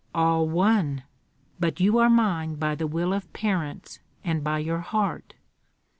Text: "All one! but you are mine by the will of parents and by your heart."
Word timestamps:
"All 0.15 0.49
one! 0.49 1.03
but 1.59 1.79
you 1.79 1.99
are 1.99 2.09
mine 2.09 2.55
by 2.55 2.73
the 2.73 2.87
will 2.87 3.13
of 3.13 3.31
parents 3.33 3.99
and 4.23 4.43
by 4.43 4.57
your 4.57 4.79
heart." 4.79 5.35